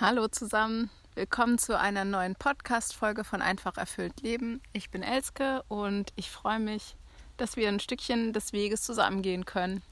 [0.00, 4.62] Hallo zusammen, willkommen zu einer neuen Podcast-Folge von Einfach erfüllt Leben.
[4.72, 6.94] Ich bin Elske und ich freue mich,
[7.36, 9.82] dass wir ein Stückchen des Weges zusammengehen können.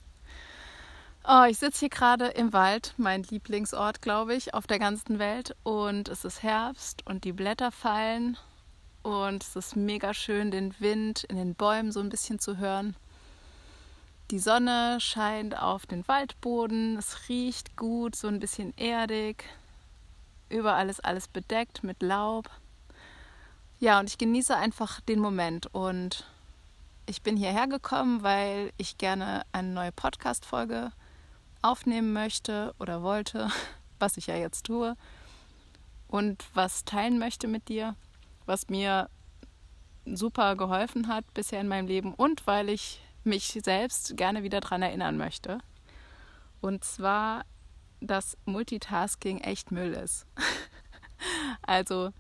[1.27, 5.57] Oh, ich sitze hier gerade im Wald, mein Lieblingsort, glaube ich, auf der ganzen Welt.
[5.65, 8.37] Und es ist Herbst und die Blätter fallen.
[9.03, 12.95] Und es ist mega schön, den Wind in den Bäumen so ein bisschen zu hören.
[14.31, 16.97] Die Sonne scheint auf den Waldboden.
[16.97, 19.43] Es riecht gut, so ein bisschen erdig.
[20.49, 22.49] Überall ist alles bedeckt mit Laub.
[23.79, 25.67] Ja, und ich genieße einfach den Moment.
[25.73, 26.25] Und
[27.07, 30.93] ich bin hierher gekommen, weil ich gerne eine neue Podcast-Folge
[31.63, 33.51] aufnehmen möchte oder wollte,
[33.99, 34.97] was ich ja jetzt tue.
[36.09, 37.97] Und was teilen möchte mit dir,
[38.45, 39.11] was mir
[40.05, 44.83] super geholfen hat bisher in meinem Leben und weil ich mich selbst gerne wieder daran
[44.83, 45.59] erinnern möchte.
[46.61, 47.45] Und zwar
[48.07, 50.27] dass Multitasking echt Müll ist.
[51.63, 52.11] also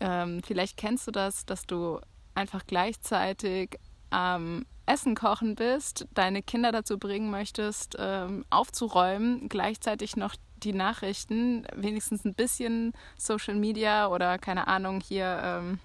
[0.00, 2.00] ähm, vielleicht kennst du das, dass du
[2.34, 3.78] einfach gleichzeitig
[4.10, 10.72] am ähm, Essen kochen bist, deine Kinder dazu bringen möchtest, ähm, aufzuräumen, gleichzeitig noch die
[10.72, 15.78] Nachrichten, wenigstens ein bisschen Social Media oder keine Ahnung hier, ähm,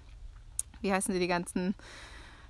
[0.81, 1.75] wie heißen die die ganzen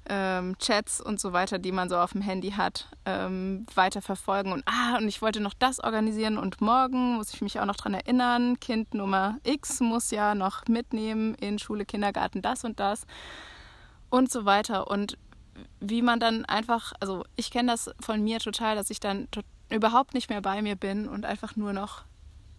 [0.09, 4.51] ähm, Chats und so weiter, die man so auf dem Handy hat, ähm, weiter verfolgen.
[4.51, 7.75] Und ah, und ich wollte noch das organisieren und morgen muss ich mich auch noch
[7.75, 8.59] dran erinnern.
[8.59, 13.05] Kind Nummer X muss ja noch mitnehmen in Schule, Kindergarten, das und das
[14.09, 14.89] und so weiter.
[14.89, 15.17] Und
[15.79, 19.27] wie man dann einfach, also ich kenne das von mir total, dass ich dann
[19.69, 22.03] überhaupt nicht mehr bei mir bin und einfach nur noch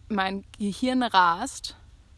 [0.09, 1.77] mein Gehirn rast.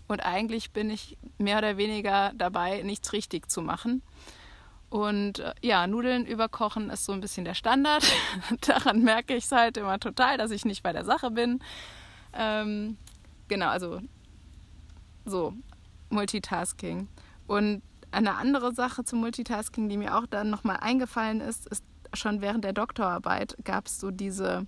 [0.08, 4.02] Und eigentlich bin ich mehr oder weniger dabei, nichts richtig zu machen.
[4.88, 8.04] Und äh, ja, Nudeln überkochen ist so ein bisschen der Standard.
[8.66, 11.60] Daran merke ich es halt immer total, dass ich nicht bei der Sache bin.
[12.32, 12.96] Ähm,
[13.48, 14.00] genau, also
[15.24, 15.54] so,
[16.10, 17.08] Multitasking.
[17.46, 22.40] Und eine andere Sache zum Multitasking, die mir auch dann nochmal eingefallen ist, ist schon
[22.40, 24.66] während der Doktorarbeit gab es so diese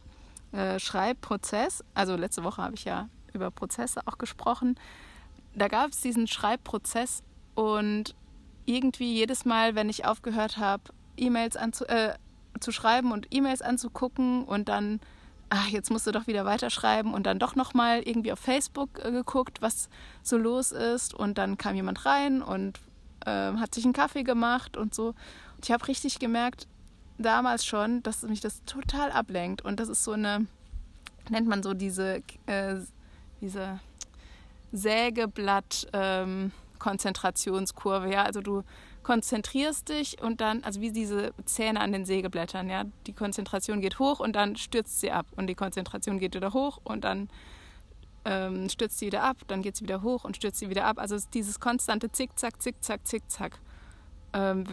[0.52, 1.84] äh, Schreibprozess.
[1.94, 4.78] Also letzte Woche habe ich ja über Prozesse auch gesprochen.
[5.54, 7.22] Da gab es diesen Schreibprozess
[7.54, 8.14] und
[8.68, 10.82] irgendwie jedes Mal, wenn ich aufgehört habe,
[11.16, 12.14] E-Mails äh,
[12.60, 15.00] zu schreiben und E-Mails anzugucken und dann,
[15.48, 19.10] ach, jetzt musst du doch wieder weiterschreiben und dann doch nochmal irgendwie auf Facebook äh,
[19.10, 19.88] geguckt, was
[20.22, 22.78] so los ist und dann kam jemand rein und
[23.24, 25.08] äh, hat sich einen Kaffee gemacht und so.
[25.08, 26.68] Und ich habe richtig gemerkt,
[27.16, 30.46] damals schon, dass mich das total ablenkt und das ist so eine,
[31.30, 32.76] nennt man so diese, äh,
[33.40, 33.80] diese
[34.72, 38.62] Sägeblatt, ähm, Konzentrationskurve, ja, also du
[39.02, 43.98] konzentrierst dich und dann, also wie diese Zähne an den Sägeblättern, ja, die Konzentration geht
[43.98, 47.28] hoch und dann stürzt sie ab und die Konzentration geht wieder hoch und dann
[48.24, 50.98] ähm, stürzt sie wieder ab, dann geht sie wieder hoch und stürzt sie wieder ab.
[50.98, 53.58] Also dieses konstante Zickzack, Zickzack, Zickzack.
[54.32, 54.64] Ähm,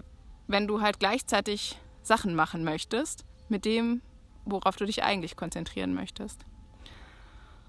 [0.47, 4.01] wenn du halt gleichzeitig Sachen machen möchtest mit dem,
[4.45, 6.45] worauf du dich eigentlich konzentrieren möchtest.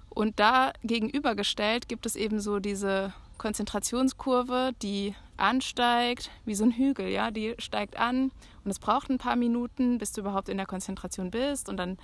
[0.08, 7.08] Und da gegenübergestellt gibt es eben so diese Konzentrationskurve, die ansteigt, wie so ein Hügel,
[7.08, 8.30] ja, die steigt an
[8.64, 11.98] und es braucht ein paar Minuten, bis du überhaupt in der Konzentration bist und dann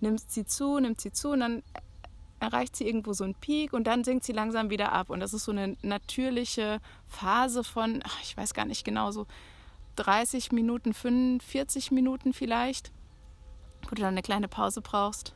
[0.00, 1.62] nimmt sie zu, nimmt sie zu und dann
[2.40, 5.34] erreicht sie irgendwo so einen Peak und dann sinkt sie langsam wieder ab und das
[5.34, 9.26] ist so eine natürliche Phase von, ich weiß gar nicht genau, so
[9.96, 12.90] 30 Minuten, 45 Minuten vielleicht,
[13.82, 15.34] wo du dann eine kleine Pause brauchst.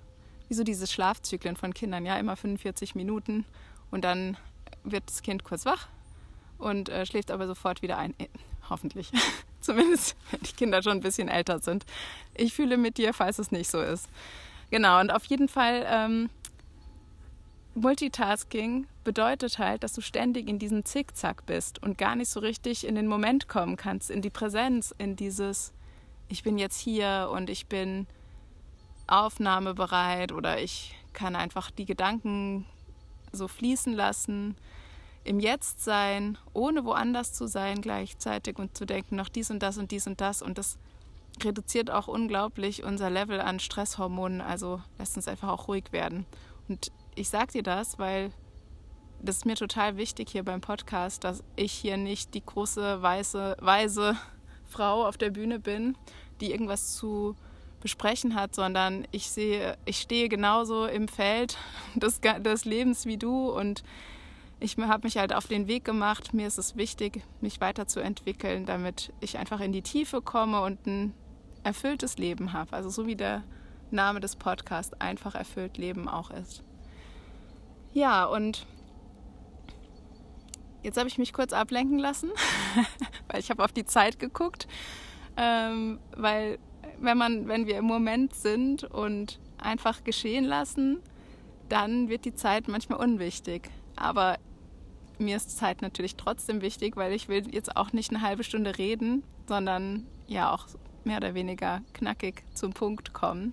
[0.48, 3.44] Wie so diese Schlafzyklen von Kindern, ja, immer 45 Minuten
[3.90, 4.36] und dann
[4.84, 5.88] wird das Kind kurz wach
[6.58, 8.14] und äh, schläft aber sofort wieder ein.
[8.18, 8.28] Äh,
[8.70, 9.10] hoffentlich.
[9.60, 11.84] Zumindest, wenn die Kinder schon ein bisschen älter sind.
[12.34, 14.08] Ich fühle mit dir, falls es nicht so ist.
[14.70, 16.30] Genau, und auf jeden Fall, ähm,
[17.74, 22.86] Multitasking bedeutet halt, dass du ständig in diesem Zickzack bist und gar nicht so richtig
[22.86, 25.72] in den Moment kommen kannst, in die Präsenz, in dieses,
[26.28, 28.06] ich bin jetzt hier und ich bin
[29.06, 32.64] aufnahmebereit oder ich kann einfach die Gedanken
[33.32, 34.56] so fließen lassen,
[35.24, 39.78] im Jetzt sein, ohne woanders zu sein gleichzeitig und zu denken, noch dies und das
[39.78, 40.42] und dies und das.
[40.42, 40.78] Und das
[41.42, 46.26] reduziert auch unglaublich unser Level an Stresshormonen, also lässt uns einfach auch ruhig werden.
[46.68, 48.30] Und ich sage dir das, weil
[49.22, 53.56] das ist mir total wichtig hier beim Podcast, dass ich hier nicht die große, weiße,
[53.60, 54.16] weise
[54.66, 55.96] Frau auf der Bühne bin,
[56.40, 57.36] die irgendwas zu
[57.80, 61.56] besprechen hat, sondern ich sehe, ich stehe genauso im Feld
[61.94, 63.82] des, des Lebens wie du und
[64.64, 66.32] ich habe mich halt auf den Weg gemacht.
[66.32, 71.12] Mir ist es wichtig, mich weiterzuentwickeln, damit ich einfach in die Tiefe komme und ein
[71.64, 72.72] erfülltes Leben habe.
[72.72, 73.44] Also so wie der
[73.90, 76.62] Name des Podcasts einfach erfüllt Leben auch ist.
[77.92, 78.66] Ja, und
[80.82, 82.30] jetzt habe ich mich kurz ablenken lassen,
[83.28, 84.66] weil ich habe auf die Zeit geguckt,
[85.36, 86.58] ähm, weil
[87.00, 91.00] wenn man, wenn wir im Moment sind und einfach geschehen lassen,
[91.68, 93.70] dann wird die Zeit manchmal unwichtig.
[93.96, 94.38] Aber
[95.24, 98.78] mir ist Zeit natürlich trotzdem wichtig, weil ich will jetzt auch nicht eine halbe Stunde
[98.78, 100.66] reden, sondern ja auch
[101.04, 103.52] mehr oder weniger knackig zum Punkt kommen.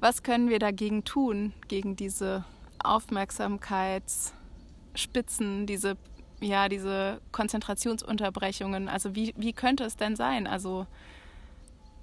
[0.00, 2.44] Was können wir dagegen tun, gegen diese
[2.78, 5.96] Aufmerksamkeitsspitzen, diese,
[6.40, 8.88] ja, diese Konzentrationsunterbrechungen?
[8.88, 10.46] Also wie, wie könnte es denn sein?
[10.46, 10.86] Also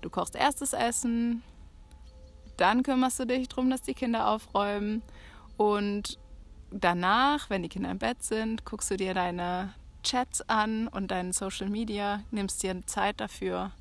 [0.02, 1.44] du kochst erstes Essen,
[2.58, 5.02] dann kümmerst du dich darum, dass die Kinder aufräumen
[5.58, 6.18] und
[6.72, 9.74] danach, wenn die Kinder im Bett sind, guckst du dir deine
[10.04, 13.72] Chats an und deine Social Media, nimmst dir Zeit dafür.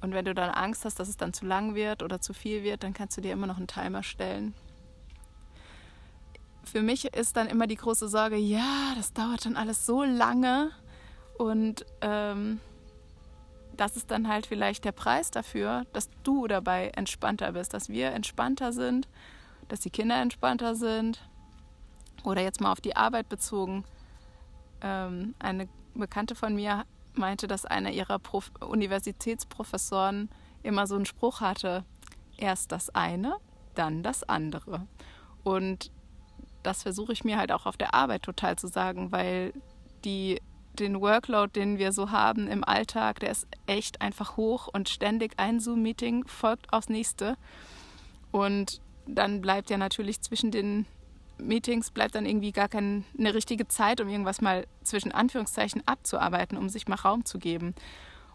[0.00, 2.62] Und wenn du dann Angst hast, dass es dann zu lang wird oder zu viel
[2.62, 4.54] wird, dann kannst du dir immer noch einen Timer stellen.
[6.64, 10.70] Für mich ist dann immer die große Sorge, ja, das dauert dann alles so lange
[11.38, 12.60] und ähm,
[13.76, 18.10] das ist dann halt vielleicht der Preis dafür, dass du dabei entspannter bist, dass wir
[18.10, 19.08] entspannter sind,
[19.68, 21.20] dass die Kinder entspannter sind,
[22.24, 23.84] oder jetzt mal auf die Arbeit bezogen.
[24.80, 26.84] Ähm, eine Bekannte von mir
[27.14, 30.28] meinte, dass einer ihrer Prof Universitätsprofessoren
[30.62, 31.84] immer so einen Spruch hatte,
[32.36, 33.36] erst das eine,
[33.74, 34.86] dann das andere.
[35.42, 35.90] Und
[36.62, 39.52] das versuche ich mir halt auch auf der Arbeit total zu sagen, weil
[40.04, 40.40] die,
[40.78, 45.34] den Workload, den wir so haben im Alltag, der ist echt einfach hoch und ständig
[45.38, 47.36] ein Zoom-Meeting folgt aufs nächste.
[48.30, 50.86] Und dann bleibt ja natürlich zwischen den
[51.38, 56.68] Meetings bleibt dann irgendwie gar keine richtige Zeit, um irgendwas mal zwischen Anführungszeichen abzuarbeiten, um
[56.68, 57.74] sich mal Raum zu geben.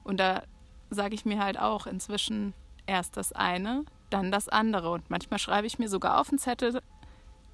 [0.03, 0.44] Und da
[0.89, 2.53] sage ich mir halt auch inzwischen
[2.85, 4.91] erst das eine, dann das andere.
[4.91, 6.81] Und manchmal schreibe ich mir sogar auf den Zettel,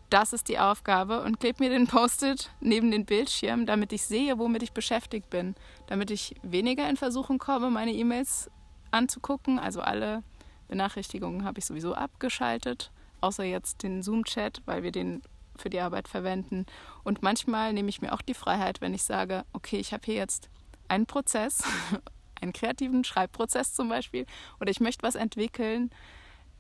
[0.10, 4.40] das ist die Aufgabe und klebe mir den Post-it neben den Bildschirm, damit ich sehe,
[4.40, 5.56] womit ich beschäftigt bin,
[5.86, 8.50] damit ich weniger in Versuchung komme, meine E-Mails
[8.90, 9.60] anzugucken.
[9.60, 10.24] Also alle
[10.68, 12.92] Benachrichtigungen habe ich sowieso abgeschaltet,
[13.22, 15.22] außer jetzt den Zoom-Chat, weil wir den
[15.62, 16.66] für die Arbeit verwenden.
[17.04, 20.16] Und manchmal nehme ich mir auch die Freiheit, wenn ich sage, okay, ich habe hier
[20.16, 20.50] jetzt
[20.88, 21.64] einen Prozess,
[22.42, 24.26] einen kreativen Schreibprozess zum Beispiel,
[24.60, 25.92] oder ich möchte was entwickeln,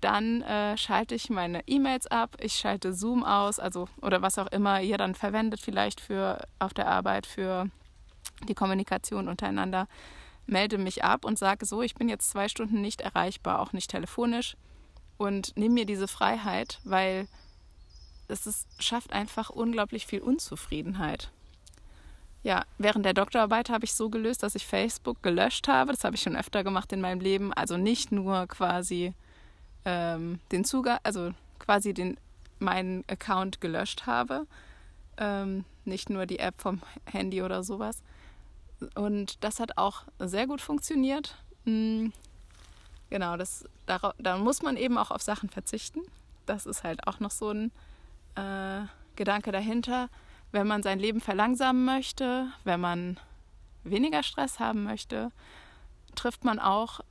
[0.01, 4.47] dann äh, schalte ich meine E-Mails ab, ich schalte Zoom aus, also oder was auch
[4.47, 7.69] immer ihr dann verwendet, vielleicht für auf der Arbeit für
[8.47, 9.87] die Kommunikation untereinander,
[10.45, 13.91] melde mich ab und sage so, ich bin jetzt zwei Stunden nicht erreichbar, auch nicht
[13.91, 14.55] telefonisch
[15.17, 17.27] und nehme mir diese Freiheit, weil
[18.29, 21.31] es ist, schafft einfach unglaublich viel Unzufriedenheit.
[22.41, 25.91] Ja, während der Doktorarbeit habe ich so gelöst, dass ich Facebook gelöscht habe.
[25.91, 27.51] Das habe ich schon öfter gemacht in meinem Leben.
[27.53, 29.13] Also nicht nur quasi
[29.83, 32.17] ähm, den Zugang, also quasi den,
[32.59, 34.47] meinen Account gelöscht habe.
[35.17, 38.01] Ähm, nicht nur die App vom Handy oder sowas.
[38.95, 41.35] Und das hat auch sehr gut funktioniert.
[41.65, 42.13] Mhm.
[43.09, 46.01] Genau, das, da, da muss man eben auch auf Sachen verzichten.
[46.45, 47.71] Das ist halt auch noch so ein
[48.39, 50.09] äh, Gedanke dahinter,
[50.51, 53.19] wenn man sein Leben verlangsamen möchte, wenn man
[53.83, 55.31] weniger Stress haben möchte,
[56.15, 57.01] trifft man auch,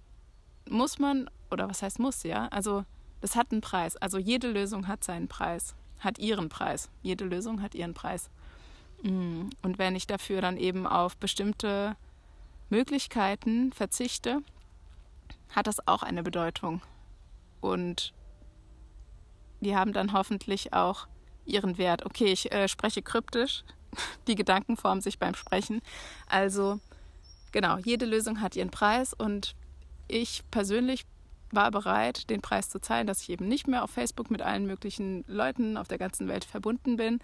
[0.69, 2.49] muss man, oder was heißt muss, ja?
[2.49, 2.85] Also
[3.21, 3.97] das hat einen Preis.
[3.97, 6.91] Also jede Lösung hat seinen Preis, hat ihren Preis.
[7.03, 8.31] Jede Lösung hat ihren Preis.
[9.03, 9.49] Mm.
[9.63, 11.97] Und wenn ich dafür dann eben auf bestimmte
[12.71, 14.43] Möglichkeiten verzichte,
[15.51, 16.83] hat das auch eine Bedeutung.
[17.61, 18.13] Und
[19.61, 21.09] die haben dann hoffentlich auch
[21.49, 22.05] ihren Wert.
[22.05, 23.65] Okay, ich äh, spreche kryptisch.
[24.29, 25.81] Die Gedanken formen sich beim Sprechen.
[26.29, 26.81] Also
[27.53, 29.55] genau, jede Lösung hat ihren Preis und
[30.07, 31.05] ich persönlich
[31.51, 34.67] war bereit, den Preis zu zahlen, dass ich eben nicht mehr auf Facebook mit allen
[34.67, 37.21] möglichen Leuten auf der ganzen Welt verbunden bin,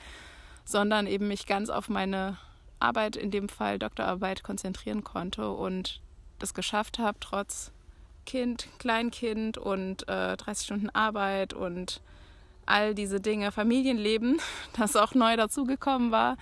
[0.65, 2.39] sondern eben mich ganz auf meine
[2.79, 6.01] Arbeit, in dem Fall Doktorarbeit, konzentrieren konnte und
[6.39, 7.71] das geschafft habe, trotz
[8.27, 12.01] Kind, Kleinkind und äh, 30 Stunden Arbeit und
[12.67, 14.41] all diese Dinge, Familienleben,
[14.79, 16.37] das auch neu dazugekommen war,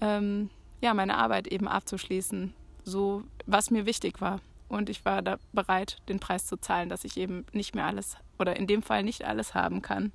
[0.00, 0.50] ähm,
[0.80, 2.52] ja, meine Arbeit eben abzuschließen,
[2.84, 4.40] so was mir wichtig war.
[4.68, 8.16] Und ich war da bereit, den Preis zu zahlen, dass ich eben nicht mehr alles
[8.38, 10.12] oder in dem Fall nicht alles haben kann,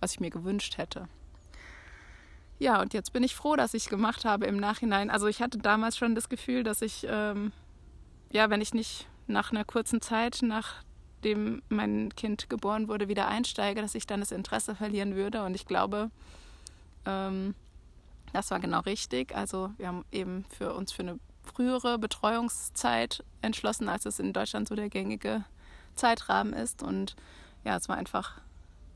[0.00, 1.08] was ich mir gewünscht hätte.
[2.58, 5.10] Ja, und jetzt bin ich froh, dass ich es gemacht habe im Nachhinein.
[5.10, 7.52] Also ich hatte damals schon das Gefühl, dass ich, ähm,
[8.32, 10.82] ja, wenn ich nicht nach einer kurzen Zeit, nach
[11.26, 15.42] nachdem mein Kind geboren wurde, wieder einsteige, dass ich dann das Interesse verlieren würde.
[15.42, 16.10] Und ich glaube,
[17.04, 17.54] ähm,
[18.32, 19.34] das war genau richtig.
[19.34, 24.68] Also wir haben eben für uns für eine frühere Betreuungszeit entschlossen, als es in Deutschland
[24.68, 25.44] so der gängige
[25.96, 26.82] Zeitrahmen ist.
[26.82, 27.16] Und
[27.64, 28.40] ja, es war einfach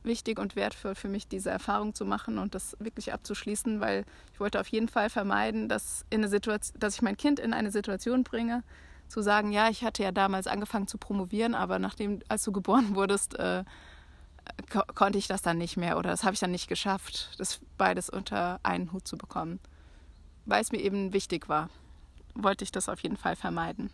[0.04, 4.38] wichtig und wertvoll für mich, diese Erfahrung zu machen und das wirklich abzuschließen, weil ich
[4.38, 7.72] wollte auf jeden Fall vermeiden, dass, in eine Situation, dass ich mein Kind in eine
[7.72, 8.62] Situation bringe,
[9.10, 12.94] zu sagen, ja, ich hatte ja damals angefangen zu promovieren, aber nachdem, als du geboren
[12.94, 13.64] wurdest, äh,
[14.70, 17.60] ko konnte ich das dann nicht mehr oder das habe ich dann nicht geschafft, das
[17.76, 19.60] beides unter einen Hut zu bekommen.
[20.46, 21.68] Weil es mir eben wichtig war,
[22.34, 23.90] wollte ich das auf jeden Fall vermeiden.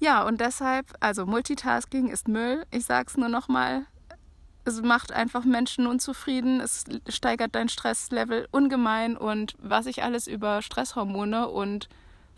[0.00, 2.64] Ja, und deshalb, also Multitasking ist Müll.
[2.70, 3.86] Ich sage es nur nochmal,
[4.64, 10.62] es macht einfach Menschen unzufrieden, es steigert dein Stresslevel ungemein und was ich alles über
[10.62, 11.88] Stresshormone und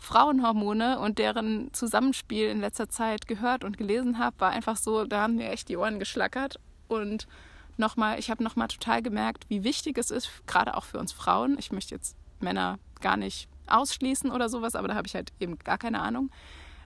[0.01, 5.21] Frauenhormone und deren Zusammenspiel in letzter Zeit gehört und gelesen habe, war einfach so, da
[5.21, 7.27] haben mir echt die Ohren geschlackert und
[7.77, 11.55] nochmal, ich habe nochmal total gemerkt, wie wichtig es ist, gerade auch für uns Frauen.
[11.59, 15.59] Ich möchte jetzt Männer gar nicht ausschließen oder sowas, aber da habe ich halt eben
[15.59, 16.31] gar keine Ahnung,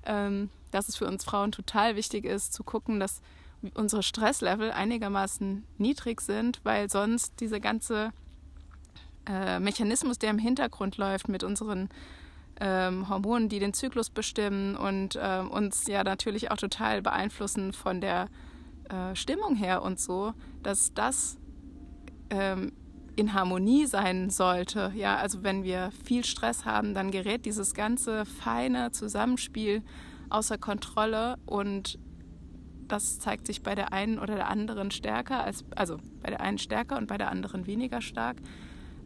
[0.05, 3.21] ähm, dass es für uns Frauen total wichtig ist, zu gucken, dass
[3.75, 8.11] unsere Stresslevel einigermaßen niedrig sind, weil sonst dieser ganze
[9.25, 11.87] äh, Mechanismus, der im Hintergrund läuft mit unseren
[12.59, 18.01] ähm, Hormonen, die den Zyklus bestimmen und äh, uns ja natürlich auch total beeinflussen von
[18.01, 18.29] der
[18.89, 20.33] äh, Stimmung her und so,
[20.63, 21.37] dass das
[22.29, 22.71] ähm,
[23.15, 24.91] in Harmonie sein sollte.
[24.95, 29.83] Ja, also wenn wir viel Stress haben, dann gerät dieses ganze feine Zusammenspiel
[30.29, 31.99] außer Kontrolle und
[32.87, 36.57] das zeigt sich bei der einen oder der anderen stärker, als, also bei der einen
[36.57, 38.37] stärker und bei der anderen weniger stark.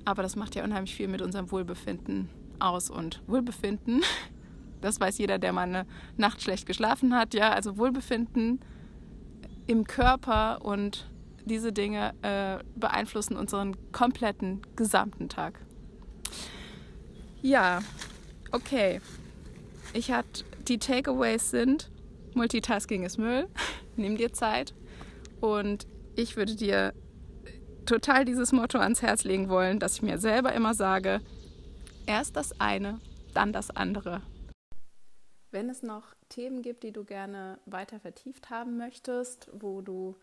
[0.06, 2.29] Aber das macht ja unheimlich viel mit unserem Wohlbefinden
[2.60, 2.89] aus.
[2.89, 4.01] Und Wohlbefinden,
[4.82, 5.86] das weiß jeder, der mal eine
[6.18, 8.60] Nacht schlecht geschlafen hat, ja, also Wohlbefinden
[9.68, 11.10] im Körper und
[11.46, 15.60] diese Dinge äh, beeinflussen unseren kompletten gesamten Tag.
[17.42, 17.80] Ja,
[18.51, 19.01] okay.
[19.94, 21.89] Ich hatte die Takeaways sind,
[22.36, 23.48] Multitasking ist Müll,
[23.96, 24.74] nimm dir Zeit.
[25.42, 26.94] Und ich würde dir
[27.86, 31.22] total dieses Motto ans Herz legen wollen, dass ich mir selber immer sage,
[32.10, 33.00] erst das eine,
[33.36, 34.24] dann das andere.
[35.51, 40.16] Wenn es noch Themen gibt, die du gerne weiter vertieft haben möchtest, wo du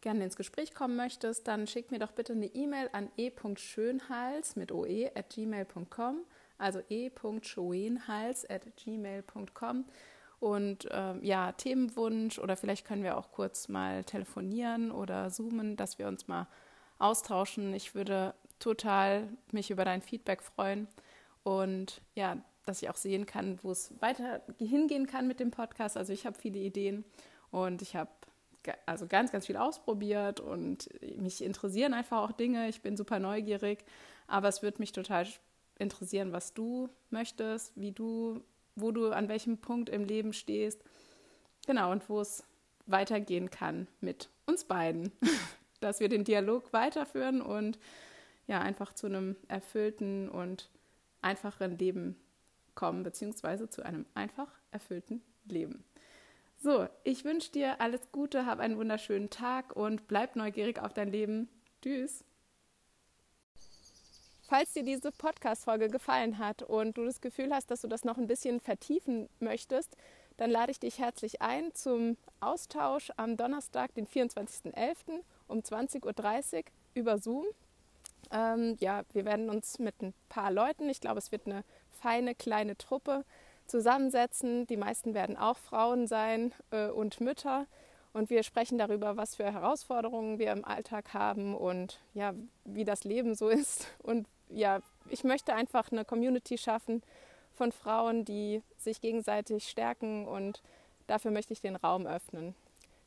[0.00, 4.70] gerne ins Gespräch kommen möchtest, dann schick mir doch bitte eine E-Mail an e.schönhals mit
[4.70, 6.24] oe at gmail.com,
[6.56, 9.84] also e.schönhals at gmail.com
[10.38, 15.98] und äh, ja, Themenwunsch oder vielleicht können wir auch kurz mal telefonieren oder zoomen, dass
[15.98, 16.46] wir uns mal
[16.98, 17.74] austauschen.
[17.74, 20.86] Ich würde total mich über dein Feedback freuen
[21.44, 22.36] und ja,
[22.66, 25.96] dass ich auch sehen kann, wo es weiter hingehen kann mit dem Podcast.
[25.96, 27.04] Also ich habe viele Ideen
[27.50, 28.10] und ich habe
[28.86, 32.68] also ganz, ganz viel ausprobiert und mich interessieren einfach auch Dinge.
[32.68, 33.84] Ich bin super neugierig,
[34.26, 35.26] aber es würde mich total
[35.78, 38.42] interessieren, was du möchtest, wie du
[38.76, 40.82] wo du an welchem Punkt im Leben stehst.
[41.66, 42.44] Genau, und wo es
[42.86, 45.12] weitergehen kann mit uns beiden.
[45.80, 47.78] Dass wir den Dialog weiterführen und
[48.46, 50.68] ja, einfach zu einem erfüllten und
[51.24, 52.16] einfacheren Leben
[52.74, 55.84] kommen, beziehungsweise zu einem einfach erfüllten Leben.
[56.56, 61.10] So, ich wünsche dir alles Gute, hab einen wunderschönen Tag und bleib neugierig auf dein
[61.10, 61.48] Leben.
[61.82, 62.24] Tschüss.
[64.46, 68.18] Falls dir diese Podcast-Folge gefallen hat und du das Gefühl hast, dass du das noch
[68.18, 69.96] ein bisschen vertiefen möchtest,
[70.36, 75.22] dann lade ich dich herzlich ein zum Austausch am Donnerstag, den 24.11.
[75.48, 76.62] um 20.30 Uhr
[76.94, 77.46] über Zoom.
[78.30, 82.34] Ähm, ja, wir werden uns mit ein paar Leuten, ich glaube, es wird eine feine
[82.34, 83.24] kleine Truppe
[83.66, 84.66] zusammensetzen.
[84.66, 87.66] Die meisten werden auch Frauen sein äh, und Mütter.
[88.12, 92.32] Und wir sprechen darüber, was für Herausforderungen wir im Alltag haben und ja,
[92.64, 97.02] wie das Leben so ist und ja, ich möchte einfach eine Community schaffen
[97.52, 100.62] von Frauen, die sich gegenseitig stärken und
[101.06, 102.54] dafür möchte ich den Raum öffnen.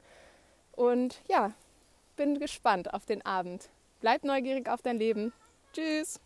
[0.71, 1.53] Und ja,
[2.15, 3.69] bin gespannt auf den Abend.
[4.01, 5.33] Bleib neugierig auf dein Leben.
[5.73, 6.19] Tschüss.